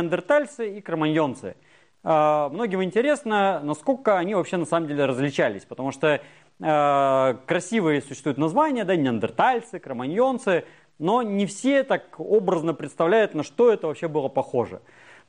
[0.00, 1.56] неандертальцы и кроманьонцы.
[2.02, 6.20] Э, многим интересно, насколько они вообще на самом деле различались, потому что
[6.60, 10.64] э, красивые существуют названия, да, неандертальцы, кроманьонцы,
[10.98, 14.80] но не все так образно представляют, на что это вообще было похоже.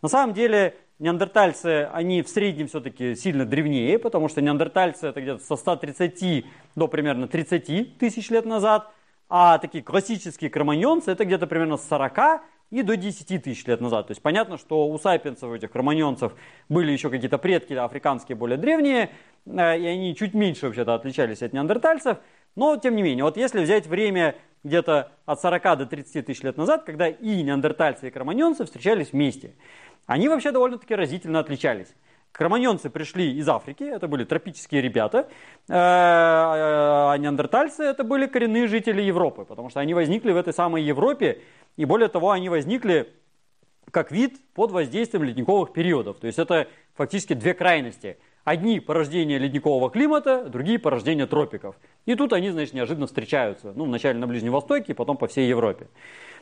[0.02, 5.44] На самом деле неандертальцы, они в среднем все-таки сильно древнее, потому что неандертальцы это где-то
[5.44, 6.46] со 130
[6.76, 8.92] до примерно 30 тысяч лет назад,
[9.30, 14.08] а такие классические кроманьонцы это где-то примерно с 40 и до 10 тысяч лет назад.
[14.08, 16.34] То есть понятно, что у сапиенсов, этих кроманьонцев,
[16.70, 19.12] были еще какие-то предки африканские более древние,
[19.46, 22.18] э, и они чуть меньше вообще-то отличались от неандертальцев.
[22.56, 26.58] Но тем не менее, вот если взять время где-то от 40 до 30 тысяч лет
[26.58, 29.56] назад, когда и неандертальцы, и кроманьонцы встречались вместе,
[30.06, 31.94] они вообще довольно-таки разительно отличались.
[32.32, 35.28] Кроманьонцы пришли из Африки, это были тропические ребята,
[35.68, 40.82] э, а неандертальцы это были коренные жители Европы, потому что они возникли в этой самой
[40.84, 41.42] Европе,
[41.76, 43.14] и более того, они возникли
[43.92, 46.18] как вид под воздействием ледниковых периодов.
[46.20, 48.18] То есть это фактически две крайности.
[48.44, 51.76] Одни порождения ледникового климата, другие порождения тропиков.
[52.06, 53.74] И тут они, значит, неожиданно встречаются.
[53.76, 55.88] Ну, вначале на Ближнем Востоке, потом по всей Европе.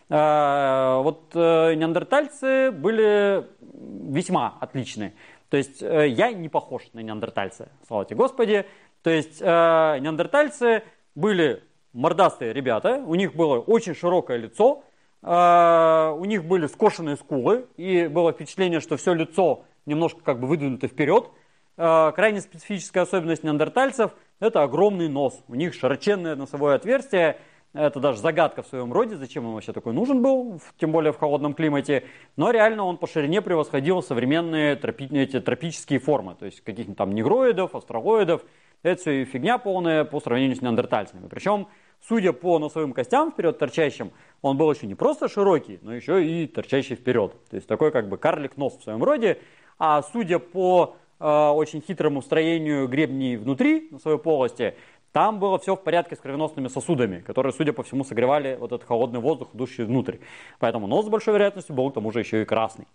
[0.09, 5.13] А, вот э, неандертальцы были весьма отличны.
[5.49, 8.65] То есть э, я не похож на неандертальца, слава тебе Господи.
[9.03, 10.83] То есть э, неандертальцы
[11.15, 14.83] были мордастые ребята, у них было очень широкое лицо,
[15.21, 20.87] у них были скошенные скулы, и было впечатление, что все лицо немножко как бы выдвинуто
[20.87, 21.29] вперед.
[21.75, 25.43] Крайне специфическая особенность неандертальцев– это огромный нос.
[25.49, 27.37] У них широченное носовое отверстие,
[27.73, 31.17] это даже загадка в своем роде, зачем он вообще такой нужен был, тем более в
[31.17, 32.03] холодном климате.
[32.35, 37.13] Но реально он по ширине превосходил современные тропи, эти тропические формы, то есть каких-нибудь там
[37.13, 38.43] негроидов, астрологоидов.
[38.81, 41.27] Это все фигня полная по сравнению с неандертальцами.
[41.27, 41.67] Причем,
[42.07, 46.47] судя по носовым костям вперед торчащим, он был еще не просто широкий, но еще и
[46.47, 47.33] торчащий вперед.
[47.49, 49.39] То есть такой как бы карлик-нос в своем роде.
[49.77, 54.75] А судя по э, очень хитрому строению гребней внутри носовой полости,
[55.11, 58.87] там было все в порядке с кровеносными сосудами, которые, судя по всему, согревали вот этот
[58.87, 60.17] холодный воздух, идущий внутрь.
[60.59, 62.87] Поэтому нос с большой вероятностью был к тому же еще и красный.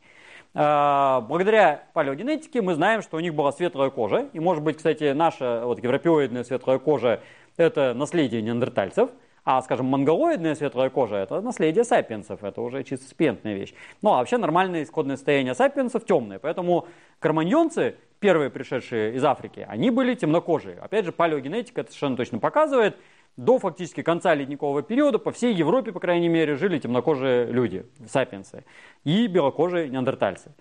[0.56, 4.28] А, благодаря палеогенетике мы знаем, что у них была светлая кожа.
[4.32, 7.20] И может быть, кстати, наша вот, европеоидная светлая кожа–
[7.56, 9.10] это наследие неандертальцев.
[9.44, 13.74] А, скажем, монголоидная светлая кожа– это наследие сапиенсов, это уже чисто спентная вещь.
[14.00, 16.38] Ну, а вообще нормальное исходное состояние сапиенсов темное.
[16.38, 16.86] Поэтому
[17.18, 20.78] кроманьонцы первые пришедшие из Африки, они были темнокожие.
[20.78, 22.96] Опять же, палеогенетика это совершенно точно показывает.
[23.36, 28.64] До фактически конца ледникового периода по всей Европе, по крайней мере, жили темнокожие люди, сапиенсы,
[29.04, 30.54] и белокожие неандертальцы.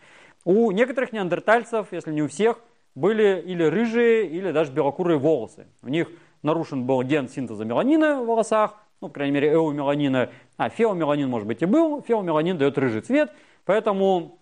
[0.44, 2.60] У некоторых неандертальцев, если не у всех,
[2.96, 5.68] были или рыжие, или даже белокурые волосы.
[5.84, 6.10] У них
[6.42, 11.48] нарушен был ген синтеза меланина в волосах, ну, по крайней мере, эумеланина, а феомеланин, может
[11.48, 12.02] быть, и был.
[12.02, 13.32] Феомеланин дает рыжий цвет,
[13.64, 14.38] поэтому,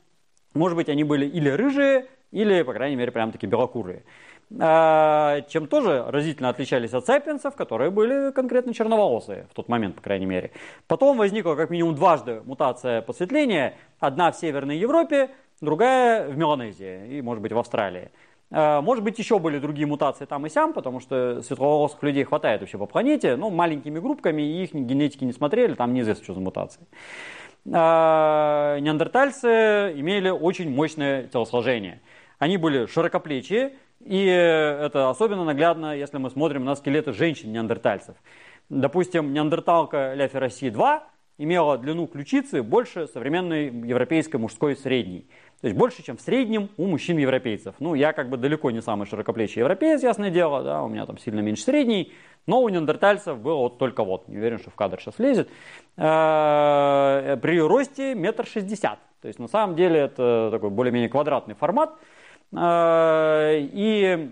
[0.55, 4.03] может быть, они были или рыжие, или, по крайней мере, прям таки белокурые.
[4.59, 10.01] А, чем тоже разительно отличались от сапиенсов, которые были конкретно черноволосые в тот момент, по
[10.01, 10.51] крайней мере.
[10.87, 13.75] Потом возникла как минимум дважды мутация посветления.
[13.99, 15.29] Одна в Северной Европе,
[15.61, 18.11] другая в Меланезии и, может быть, в Австралии.
[18.51, 22.59] А, может быть, еще были другие мутации там и сям, потому что светловолосых людей хватает
[22.59, 26.81] вообще по планете, но маленькими группками, их генетики не смотрели, там неизвестно, что за мутации.
[27.71, 32.01] А, неандертальцы имели очень мощное телосложение–
[32.41, 38.15] они были широкоплечие, и это особенно наглядно, если мы смотрим на скелеты женщин-неандертальцев.
[38.67, 41.01] Допустим, неандерталка Ля Ферраси-2
[41.37, 45.27] имела длину ключицы больше современной европейской мужской средней.
[45.61, 47.75] То есть больше, чем в среднем у мужчин-европейцев.
[47.77, 51.19] Ну, я как бы далеко не самый широкоплечий европеец, ясное дело, да, у меня там
[51.19, 52.11] сильно меньше средней.
[52.47, 55.47] Но у неандертальцев было вот только вот, не уверен, что в кадр сейчас влезет,
[55.95, 58.97] э, при росте метр шестьдесят.
[59.21, 61.93] То есть на самом деле это такой более-менее квадратный формат.
[62.55, 64.31] А, и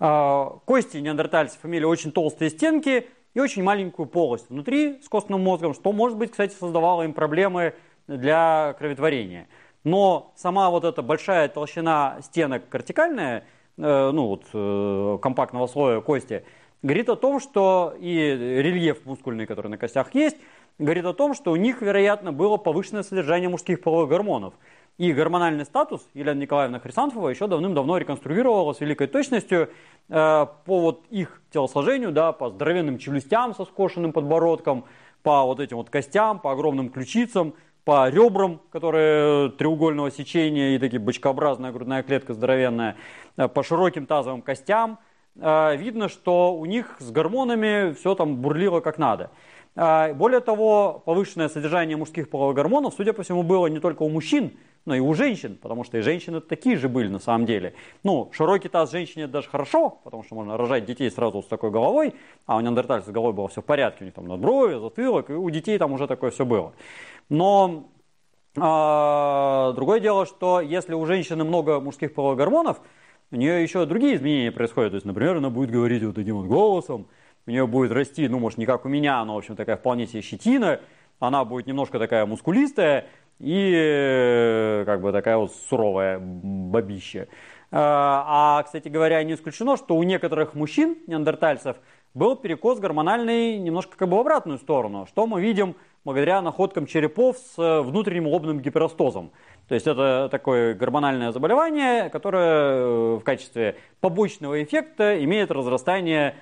[0.00, 5.74] а, кости неандертальцев имели очень толстые стенки и очень маленькую полость внутри с костным мозгом,
[5.74, 7.74] что, может быть, кстати, создавало им проблемы
[8.06, 9.48] для кроветворения.
[9.84, 13.44] Но сама вот эта большая толщина стенок вертикальная,
[13.76, 16.44] э, ну вот э, компактного слоя кости,
[16.82, 20.36] говорит о том, что и рельеф мускульный, который на костях есть,
[20.78, 24.54] говорит о том, что у них, вероятно, было повышенное содержание мужских половых гормонов.
[24.98, 29.70] И гормональный статус Елена Николаевна Хрисантова еще давным-давно реконструировала с великой точностью
[30.08, 34.86] э, по вот их телосложению, да, по здоровенным челюстям со скошенным подбородком,
[35.22, 37.54] по вот этим вот костям, по огромным ключицам,
[37.84, 42.96] по ребрам, которые треугольного сечения и такие бочкообразная грудная клетка здоровенная,
[43.36, 44.98] э, по широким тазовым костям.
[45.36, 49.30] Э, видно, что у них с гормонами все там бурлило как надо.
[49.76, 54.54] Более того, повышенное содержание мужских половых гормонов, судя по всему, было не только у мужчин,
[54.84, 57.74] но и у женщин, потому что и женщины такие же были на самом деле.
[58.04, 62.14] Ну, широкий таз женщине даже хорошо, потому что можно рожать детей сразу с такой головой,
[62.46, 65.34] а у неандертальцев с головой было все в порядке, у них там надброви, затылок, и
[65.34, 66.72] у детей там уже такое все было.
[67.28, 67.90] Но
[68.56, 72.80] а, другое дело, что если у женщины много мужских половых гормонов,
[73.30, 74.92] у нее еще другие изменения происходят.
[74.92, 77.08] То есть, например, она будет говорить вот таким вот голосом,
[77.46, 80.06] у нее будет расти, ну, может, не как у меня, но, в общем, такая вполне
[80.06, 80.80] себе щетина,
[81.18, 83.06] она будет немножко такая мускулистая
[83.40, 87.28] и э, как бы такая вот суровая бабища.
[87.70, 91.76] А, а, кстати говоря, не исключено, что у некоторых мужчин, неандертальцев,
[92.14, 97.36] был перекос гормональный немножко как бы в обратную сторону, что мы видим благодаря находкам черепов
[97.36, 99.30] с э, внутренним лобным гиперостозом.
[99.68, 106.36] То есть это такое гормональное заболевание, которое э, в качестве побочного эффекта имеет разрастание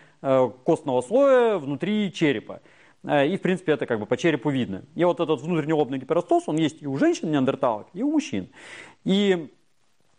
[0.65, 2.61] костного слоя внутри черепа.
[3.09, 4.83] И, в принципе, это как бы по черепу видно.
[4.97, 8.49] И вот этот внутренний лобный гиперостоз, он есть и у женщин неандерталок, и у мужчин.
[9.05, 9.49] И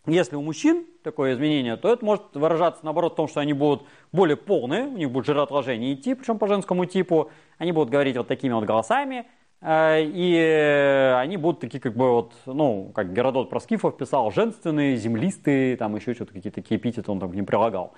[0.07, 3.84] если у мужчин такое изменение, то это может выражаться, наоборот, в том, что они будут
[4.13, 8.25] более полные, у них будет жироотложение идти, причем по женскому типу, они будут говорить вот
[8.25, 9.28] такими вот голосами,
[9.60, 14.95] э, и они будут такие, как бы вот, ну, как Геродот про скифов писал, женственные,
[14.95, 17.94] землистые, там еще что-то какие-то эпитеты он там к ним прилагал.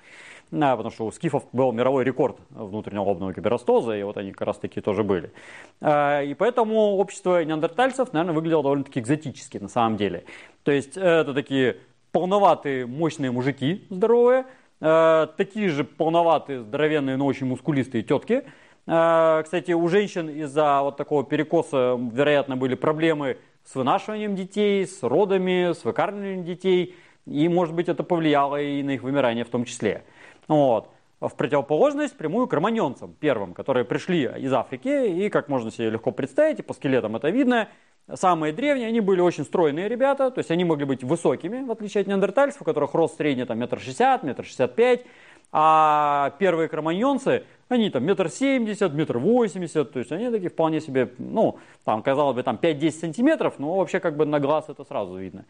[0.50, 4.58] Потому что у скифов был мировой рекорд внутреннего лобного гиперостоза, и вот они как раз
[4.58, 5.32] такие тоже были.
[5.80, 10.24] Э, и поэтому общество неандертальцев, наверное, выглядело довольно-таки экзотически на самом деле.
[10.64, 11.76] То есть это такие
[12.12, 14.46] полноватые, мощные мужики здоровые,
[14.80, 18.44] э, такие же полноватые, здоровенные, но очень мускулистые тетки.
[18.86, 25.02] Э, кстати, у женщин из-за вот такого перекоса, вероятно, были проблемы с вынашиванием детей, с
[25.02, 26.96] родами, с выкармливанием детей.
[27.30, 30.02] И, может быть, это повлияло и на их вымирание в том числе.
[30.48, 30.90] Вот.
[31.20, 36.12] В противоположность прямую к романьонцам, первым, которые пришли из Африки, и, как можно себе легко
[36.12, 37.68] представить, и по скелетам это видно,
[38.14, 42.00] самые древние, они были очень стройные ребята, то есть они могли быть высокими, в отличие
[42.00, 45.04] от неандертальцев, у которых рост средний там метр шестьдесят, метр шестьдесят пять,
[45.52, 51.12] а первые кроманьонцы, они там метр семьдесят, метр восемьдесят, то есть они такие вполне себе,
[51.18, 55.16] ну, там, казалось бы, там 5-10 сантиметров, но вообще как бы на глаз это сразу
[55.16, 55.44] видно.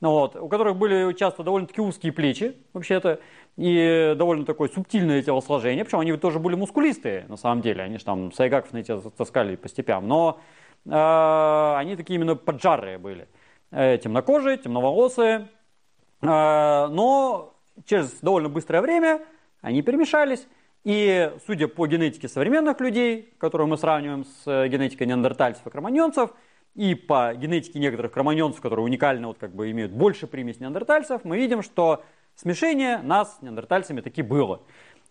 [0.00, 3.20] Вот, у которых были часто довольно-таки узкие плечи, вообще-то,
[3.56, 8.04] и довольно такое субтильное телосложение, причем они тоже были мускулистые, на самом деле, они же
[8.04, 10.40] там сайгаков на эти таскали по степям, но
[10.86, 13.28] Э, они такие именно поджарые были.
[13.70, 15.48] Э, темнокожие, темноволосые.
[16.22, 17.54] Э, но
[17.86, 19.22] через довольно быстрое время
[19.64, 20.46] они перемешались.
[20.84, 26.30] И судя по генетике современных людей, которую мы сравниваем с генетикой неандертальцев и кроманьонцев,
[26.74, 31.38] и по генетике некоторых кроманьонцев, которые уникально вот как бы имеют больше примесь неандертальцев, мы
[31.38, 34.60] видим, что смешение нас с неандертальцами таки было.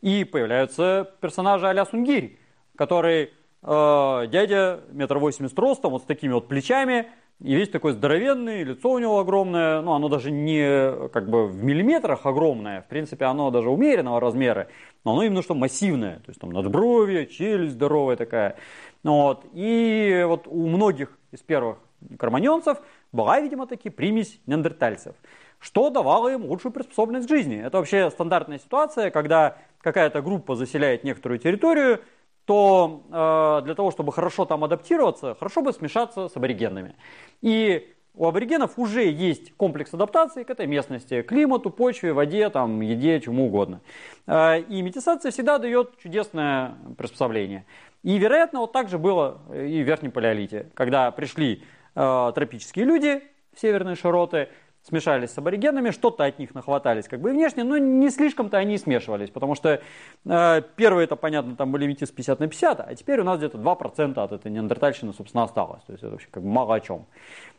[0.01, 2.37] И появляются персонажи а-ля Сунгирь,
[2.75, 3.31] который
[3.63, 7.09] э, дядя метр восемьдесят ростом, вот с такими вот плечами,
[7.43, 11.61] и весь такой здоровенный, лицо у него огромное, ну оно даже не как бы в
[11.61, 14.69] миллиметрах огромное, в принципе оно даже умеренного размера,
[15.03, 18.55] но оно именно что массивное, то есть там надбровье, челюсть здоровая такая.
[19.03, 19.45] Вот.
[19.51, 21.79] И вот у многих из первых
[22.17, 22.77] карманьонцев
[23.11, 25.13] была, видимо, таки примесь неандертальцев,
[25.59, 27.61] что давало им лучшую приспособленность к жизни.
[27.61, 31.99] Это вообще стандартная ситуация, когда какая-то группа заселяет некоторую территорию,
[32.45, 36.95] то э, для того, чтобы хорошо там адаптироваться, хорошо бы смешаться с аборигенами.
[37.41, 43.19] И у аборигенов уже есть комплекс адаптации к этой местности, климату, почве, воде, там, еде,
[43.21, 43.81] чему угодно.
[44.27, 47.65] Э, и метисация всегда дает чудесное приспособление.
[48.03, 51.63] И, вероятно, вот так же было и в Верхнем Палеолите, когда пришли
[51.95, 53.23] э, тропические люди
[53.53, 54.49] в северные широты,
[54.83, 59.29] смешались с аборигенами, что-то от них нахватались как бы внешне, но не слишком-то они смешивались,
[59.29, 59.81] потому что
[60.25, 63.57] э, первые это понятно, там были метис 50 на 50, а теперь у нас где-то
[63.57, 67.05] 2% от этой неандертальщины, собственно, осталось, то есть это вообще как бы мало о чем.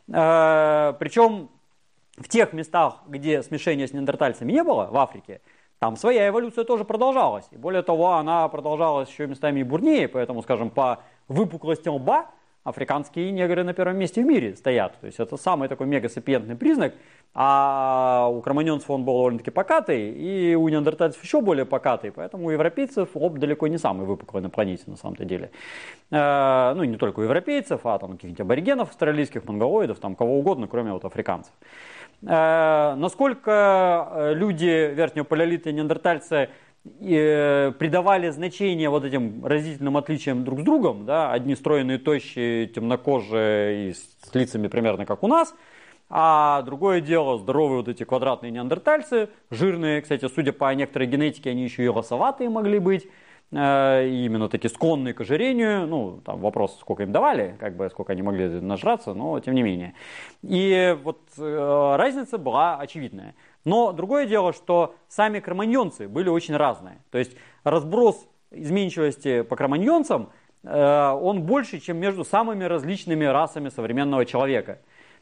[0.07, 1.49] Э, причем
[2.17, 5.41] в тех местах, где смешения с неандертальцами не было, в Африке,
[5.79, 7.45] там своя эволюция тоже продолжалась.
[7.51, 12.27] И более того, она продолжалась еще местами и бурнее, поэтому, скажем, по выпуклости лба
[12.65, 14.99] африканские негры на первом месте в мире стоят.
[14.99, 16.93] То есть это самый такой мегасапиентный признак.
[17.37, 22.11] А у кроманьонцев он был довольно-таки покатый, и у неандертальцев еще более покатый.
[22.11, 25.51] Поэтому у европейцев лоб далеко не самый выпуклый на планете на самом-то деле.
[26.11, 30.67] Э, ну, не только у европейцев, а там каких-нибудь аборигенов австралийских, монголоидов, там кого угодно,
[30.67, 31.53] кроме вот африканцев.
[32.23, 36.49] Э, насколько э, люди верхнего палеолита и неандертальцы
[37.01, 43.89] Э, придавали значение вот этим разительным отличиям друг с другом, да, одни стройные, тощие, темнокожие
[43.89, 45.55] и с лицами примерно как у нас,
[46.09, 51.63] а другое дело, здоровые вот эти квадратные неандертальцы, жирные, кстати, судя по некоторой генетике, они
[51.63, 53.07] еще и лосоватые могли быть,
[53.51, 55.87] именно такие склонные к ожирению.
[55.87, 59.63] Ну, там вопрос, сколько им давали, как бы, сколько они могли нажраться, но тем не
[59.63, 59.93] менее.
[60.41, 63.35] И вот э, разница была очевидная.
[63.63, 66.97] Но другое дело, что сами кроманьонцы были очень разные.
[67.11, 70.31] То есть разброс изменчивости по кроманьонцам,
[70.63, 74.79] э, он больше, чем между самыми различными расами современного человека.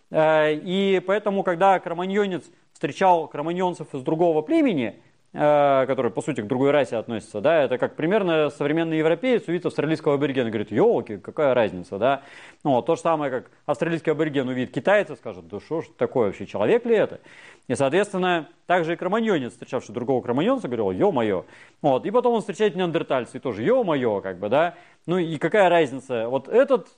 [0.09, 6.47] Э, и поэтому, когда кроманьонец встречал кроманьонцев из другого племени, Э, который, по сути, к
[6.47, 11.55] другой расе относится, да, это как примерно современный европеец увидит австралийского аборигена говорит, елки, какая
[11.55, 12.21] разница, да.
[12.63, 16.45] Ну, то же самое, как австралийский абориген увидит китайца, скажет, да что ж такое вообще,
[16.45, 17.19] человек ли это?
[17.67, 21.45] И, соответственно, также и кроманьонец, встречавший другого кроманьонца, говорил, ё-моё.
[21.81, 24.75] Вот, и потом он встречает неандертальца, и тоже, ё-моё, как бы, да.
[25.07, 26.89] Ну, и какая разница, вот этот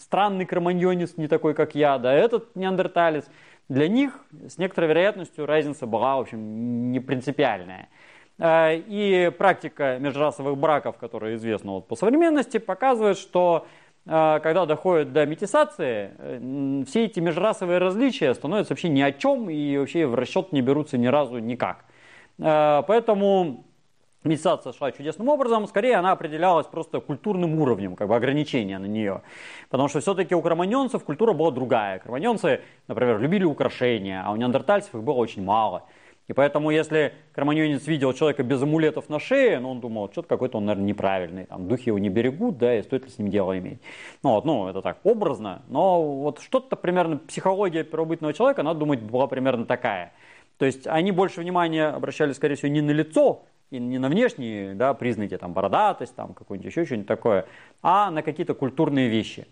[0.00, 3.26] странный кроманьонец, не такой, как я, да, этот неандерталец–
[3.68, 4.18] для них
[4.48, 7.88] с некоторой вероятностью разница была, в общем, не принципиальная.
[8.38, 13.66] Э, и практика межрасовых браков, которая известна вот по современности, показывает, что
[14.06, 19.76] э, когда доходит до метисации, все эти межрасовые различия становятся вообще ни о чем и
[19.78, 21.84] вообще в расчет не берутся ни разу никак.
[22.36, 23.64] Поэтому
[24.24, 29.22] медитация шла чудесным образом, скорее она определялась просто культурным уровнем, как бы ограничения на нее.
[29.70, 31.98] Потому что все-таки у кроманьонцев культура была другая.
[31.98, 35.84] Кроманьонцы, например, любили украшения, а у неандертальцев их было очень мало.
[36.26, 40.56] И поэтому, если кроманьонец видел человека без амулетов на шее, ну, он думал, что-то какой-то
[40.56, 43.58] он, наверное, неправильный, там, духи его не берегут, да, и стоит ли с ним дело
[43.58, 43.78] иметь.
[44.22, 49.02] Ну, вот, ну, это так, образно, но вот что-то примерно, психология первобытного человека, надо думать,
[49.02, 50.14] была примерно такая.
[50.56, 54.74] То есть они больше внимания обращали, скорее всего, не на лицо, и не на внешние
[54.74, 57.46] да, признаки, там, бородатость, там, какой-нибудь еще что-нибудь такое,
[57.82, 59.46] а на какие-то культурные вещи.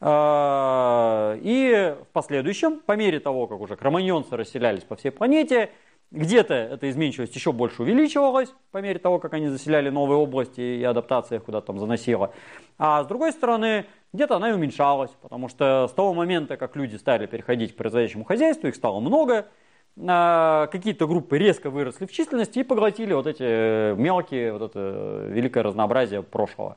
[0.00, 5.70] А, и в последующем, по мере того, как уже кроманьонцы расселялись по всей планете,
[6.10, 10.84] где-то эта изменчивость еще больше увеличивалась, по мере того, как они заселяли новые области и
[10.84, 12.32] адаптация их куда-то там заносила.
[12.78, 16.96] А с другой стороны, где-то она и уменьшалась, потому что с того момента, как люди
[16.96, 19.46] стали переходить к производящему хозяйству, их стало много,
[19.96, 25.62] какие-то группы резко выросли в численности и поглотили вот эти э, мелкие, вот это великое
[25.62, 26.76] разнообразие прошлого.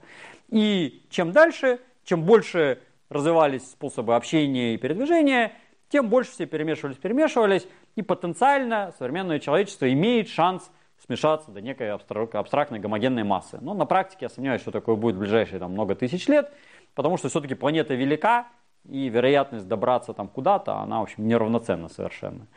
[0.49, 5.53] И чем дальше, чем больше развивались способы общения и передвижения,
[5.89, 10.69] тем больше все перемешивались, перемешивались, и потенциально современное человечество имеет шанс
[11.05, 13.57] смешаться до некой абстрактной гомогенной массы.
[13.61, 16.51] Но на практике я сомневаюсь, что такое будет в ближайшие там, много тысяч лет,
[16.93, 18.47] потому что все-таки планета велика,
[18.87, 22.47] и вероятность добраться там куда-то, она, в общем, неравноценна совершенно.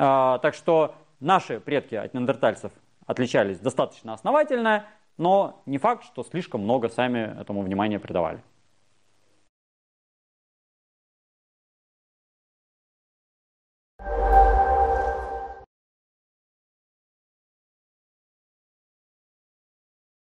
[0.00, 2.70] А, так что наши предки от неандертальцев
[3.04, 4.84] отличались достаточно основательно,
[5.16, 8.40] но не факт, что слишком много сами этому внимания придавали.